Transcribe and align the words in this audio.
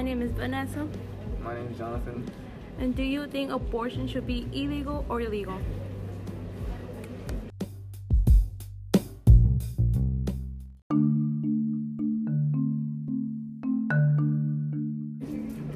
My 0.00 0.04
name 0.04 0.22
is 0.22 0.32
Vanessa. 0.32 0.88
My 1.44 1.52
name 1.52 1.68
is 1.70 1.76
Jonathan. 1.76 2.24
And 2.78 2.96
do 2.96 3.02
you 3.02 3.26
think 3.26 3.52
abortion 3.52 4.08
should 4.08 4.26
be 4.26 4.48
illegal 4.50 5.04
or 5.10 5.20
illegal? 5.20 5.60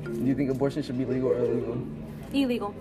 Do 0.08 0.24
you 0.24 0.34
think 0.34 0.48
abortion 0.48 0.82
should 0.82 0.96
be 0.96 1.04
legal 1.04 1.28
or 1.28 1.44
illegal? 1.44 1.76
Illegal. 2.32 2.74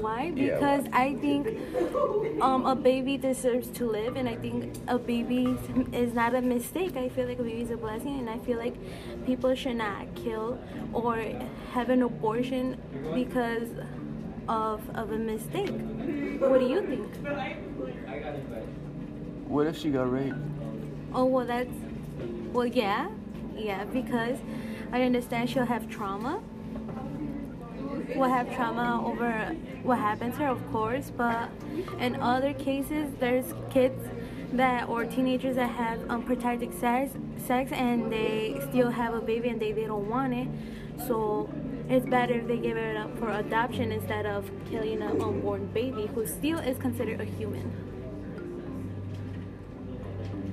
Why? 0.00 0.32
Yeah, 0.34 0.54
Because 0.54 0.84
why? 0.84 1.04
I 1.06 1.14
think 1.16 2.40
um, 2.40 2.66
a 2.66 2.74
baby 2.76 3.16
deserves 3.16 3.68
to 3.78 3.86
live, 3.86 4.16
and 4.16 4.28
I 4.28 4.36
think 4.36 4.76
a 4.86 4.98
baby 4.98 5.56
is 5.92 6.14
not 6.14 6.34
a 6.34 6.40
mistake. 6.42 6.96
I 6.96 7.08
feel 7.08 7.26
like 7.26 7.38
a 7.38 7.42
baby 7.42 7.62
is 7.62 7.70
a 7.70 7.76
blessing, 7.76 8.18
and 8.18 8.30
I 8.30 8.38
feel 8.38 8.58
like 8.58 8.74
people 9.26 9.54
should 9.54 9.76
not 9.76 10.14
kill 10.14 10.58
or 10.92 11.16
have 11.72 11.90
an 11.90 12.02
abortion 12.02 12.78
because 13.14 13.68
of 14.48 14.80
of 14.96 15.10
a 15.12 15.18
mistake. 15.18 15.70
What 16.40 16.60
do 16.60 16.66
you 16.68 16.80
think? 16.86 17.08
What 19.48 19.66
if 19.66 19.78
she 19.78 19.90
got 19.90 20.10
raped? 20.10 20.36
Oh 21.14 21.24
well, 21.24 21.46
that's 21.46 21.74
well, 22.52 22.66
yeah, 22.66 23.08
yeah. 23.56 23.84
Because 23.84 24.38
I 24.92 25.02
understand 25.02 25.50
she'll 25.50 25.64
have 25.66 25.88
trauma. 25.88 26.40
Will 28.16 28.28
have 28.28 28.54
trauma 28.54 29.02
over 29.06 29.54
what 29.82 29.98
happened 29.98 30.32
to 30.34 30.40
her, 30.40 30.48
of 30.48 30.72
course. 30.72 31.10
But 31.14 31.50
in 32.00 32.16
other 32.16 32.52
cases, 32.54 33.12
there's 33.20 33.52
kids 33.70 34.02
that 34.52 34.88
or 34.88 35.04
teenagers 35.04 35.56
that 35.56 35.70
have 35.70 36.08
unprotected 36.08 36.72
sex, 36.78 37.12
sex, 37.36 37.70
and 37.72 38.10
they 38.10 38.60
still 38.70 38.90
have 38.90 39.14
a 39.14 39.20
baby 39.20 39.48
and 39.50 39.60
they, 39.60 39.72
they 39.72 39.84
don't 39.84 40.08
want 40.08 40.32
it. 40.32 40.48
So 41.06 41.50
it's 41.88 42.06
better 42.06 42.34
if 42.34 42.46
they 42.46 42.58
give 42.58 42.76
it 42.76 42.96
up 42.96 43.18
for 43.18 43.30
adoption 43.30 43.92
instead 43.92 44.26
of 44.26 44.50
killing 44.70 45.02
an 45.02 45.20
unborn 45.22 45.66
baby 45.66 46.06
who 46.06 46.26
still 46.26 46.58
is 46.58 46.78
considered 46.78 47.20
a 47.20 47.24
human. 47.24 47.72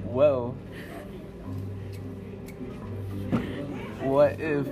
Well, 0.06 0.56
what 4.02 4.40
if 4.40 4.68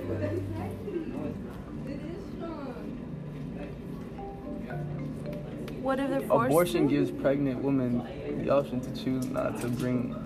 What 5.84 6.00
if 6.00 6.08
they're 6.08 6.22
forced 6.22 6.46
abortion 6.46 6.88
to? 6.88 6.94
gives 6.94 7.10
pregnant 7.10 7.62
women 7.62 8.02
the 8.42 8.48
option 8.48 8.80
to 8.80 9.04
choose 9.04 9.26
not 9.26 9.60
to 9.60 9.68
bring 9.68 10.16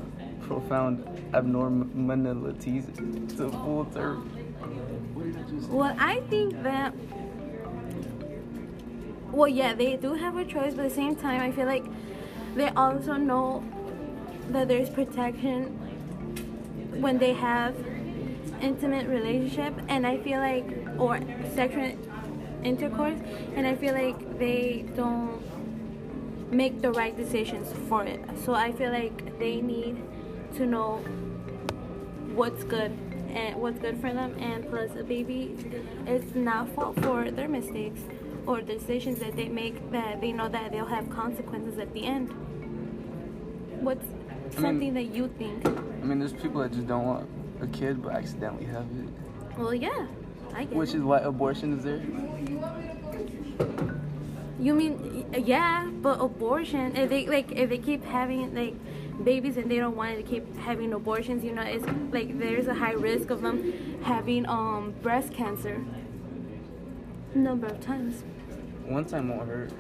profound 0.43 1.05
abnormalities 1.35 2.87
to 3.37 3.51
full 3.51 3.85
term? 3.87 4.31
Well, 5.69 5.97
I 5.99 6.21
think 6.31 6.63
that. 6.63 6.95
Well, 9.33 9.49
yeah, 9.49 9.75
they 9.75 9.97
do 9.97 10.15
have 10.15 10.37
a 10.37 10.45
choice, 10.45 10.75
but 10.75 10.85
at 10.85 10.91
the 10.91 10.95
same 10.95 11.17
time, 11.17 11.41
I 11.41 11.51
feel 11.51 11.67
like 11.67 11.85
they 12.55 12.69
also 12.69 13.15
know 13.15 13.65
that 14.51 14.69
there's 14.69 14.89
protection 14.89 15.77
when 17.01 17.19
they 17.19 17.33
have 17.33 17.75
intimate 18.61 19.09
relationship, 19.09 19.75
and 19.89 20.07
I 20.07 20.19
feel 20.19 20.39
like, 20.39 20.67
or 20.99 21.19
sexual 21.57 21.99
intercourse, 22.65 23.19
and 23.55 23.67
I 23.67 23.75
feel 23.75 23.95
like 23.95 24.39
they 24.39 24.85
don't 24.97 25.43
make 26.53 26.81
the 26.81 26.91
right 26.93 27.17
decisions 27.17 27.73
for 27.89 28.05
it. 28.05 28.21
So 28.45 28.55
I 28.55 28.73
feel 28.73 28.91
like 28.91 29.39
they 29.39 29.61
need 29.61 30.03
to 30.57 30.67
know 30.67 30.97
what's 32.35 32.65
good 32.65 32.93
and 33.31 33.57
what's 33.57 33.79
good 33.79 34.01
for 34.01 34.13
them 34.13 34.35
and 34.39 34.69
plus 34.71 34.91
a 34.99 35.03
baby 35.05 35.55
is 36.07 36.35
not 36.35 36.69
fault 36.75 36.99
for 37.03 37.31
their 37.31 37.49
mistakes 37.49 38.01
or 38.47 38.63
decisions 38.63 39.19
that 39.19 39.37
they 39.37 39.49
make 39.49 39.91
that 39.91 40.21
they 40.21 40.33
know 40.33 40.49
that 40.49 40.73
they'll 40.73 40.87
have 40.87 41.11
consequences 41.11 41.79
at 41.79 41.93
the 41.93 42.05
end. 42.05 42.33
What's 43.83 44.07
mean- 44.07 44.53
something 44.63 44.95
that 44.95 45.15
you 45.15 45.29
think? 45.37 45.67
I 45.67 46.05
mean, 46.05 46.19
there's 46.19 46.33
people 46.33 46.63
that 46.63 46.73
just 46.73 46.87
don't 46.87 47.07
want 47.07 47.29
a 47.61 47.67
kid 47.67 48.03
but 48.03 48.15
accidentally 48.15 48.65
have 48.67 48.85
it, 48.85 49.59
well 49.59 49.75
yeah 49.75 50.07
which 50.67 50.91
it. 50.91 50.97
is 50.97 51.03
why 51.03 51.19
abortion 51.21 51.77
is 51.79 51.85
there. 51.85 52.01
you 54.61 54.75
mean 54.75 55.25
yeah 55.47 55.87
but 56.03 56.21
abortion 56.21 56.97
if 56.97 57.09
they 57.11 57.27
like 57.27 57.53
if 57.53 57.69
they 57.71 57.79
keep 57.79 58.05
having 58.05 58.55
like 58.55 58.75
babies 59.25 59.57
and 59.57 59.71
they 59.71 59.77
don't 59.77 59.97
want 59.97 60.17
to 60.17 60.23
keep 60.23 60.45
having 60.59 60.93
abortions 60.93 61.45
you 61.45 61.53
know 61.53 61.63
it's 61.63 61.85
like 62.13 62.39
there's 62.39 62.67
a 62.67 62.75
high 62.75 62.93
risk 62.93 63.31
of 63.31 63.41
them 63.43 63.73
having 64.03 64.47
um 64.49 64.93
breast 65.03 65.33
cancer 65.33 65.81
number 67.35 67.67
of 67.67 67.81
times 67.81 68.25
One 68.87 69.05
time 69.05 69.29
won't 69.29 69.49
hurt. 69.49 69.71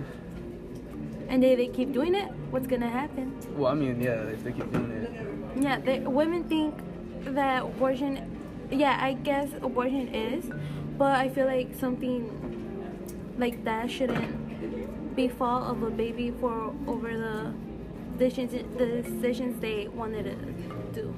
and 1.29 1.43
they, 1.43 1.55
they 1.57 1.69
keep 1.69 1.93
doing 1.93 2.15
it 2.15 2.31
what's 2.51 2.67
gonna 2.67 2.89
happen 2.91 3.35
Well, 3.57 3.73
I 3.73 3.75
mean, 3.75 4.01
yeah, 4.01 4.23
if 4.35 4.45
they 4.45 4.53
keep 4.53 4.71
doing 4.73 4.91
it. 4.93 5.63
yeah 5.63 5.79
they, 5.81 5.99
women 6.01 6.45
think 6.45 6.75
that 7.35 7.63
abortion 7.65 8.38
yeah 8.71 8.99
i 9.01 9.13
guess 9.13 9.49
abortion 9.63 10.09
is 10.15 10.45
but 10.99 11.13
i 11.17 11.29
feel 11.29 11.47
like 11.47 11.75
something 11.79 12.29
like 13.39 13.65
that 13.65 13.91
shouldn't 13.91 15.15
be 15.17 15.29
fault 15.29 15.65
of 15.65 15.83
a 15.83 15.91
baby 15.91 16.31
for 16.41 16.73
over 16.87 17.17
the 17.17 17.53
decisions 18.19 18.77
the 18.79 18.87
decisions 19.03 19.61
they 19.61 19.89
wanted 19.89 20.25
to 20.25 21.01
do 21.01 21.15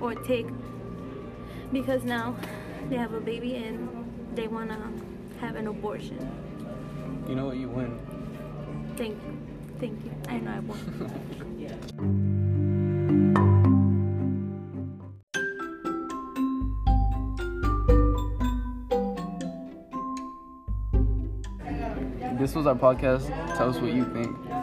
or 0.00 0.14
take 0.14 0.46
because 1.72 2.04
now 2.04 2.36
they 2.90 2.96
have 2.96 3.12
a 3.14 3.20
baby 3.20 3.56
and 3.56 3.88
they 4.34 4.46
want 4.46 4.68
to 4.70 4.76
have 5.40 5.56
an 5.56 5.66
abortion 5.66 6.18
You 7.28 7.34
know 7.34 7.46
what? 7.46 7.56
You 7.56 7.68
win. 7.68 7.98
thank 8.96 9.14
you 9.24 9.36
thank 9.80 10.04
you 10.04 10.12
i 10.28 10.38
know 10.38 10.50
i 10.52 10.60
won 10.60 12.22
This 22.46 22.54
was 22.54 22.68
our 22.68 22.76
podcast. 22.76 23.26
Tell 23.56 23.70
us 23.70 23.78
what 23.78 23.92
you 23.92 24.04
think. 24.14 24.55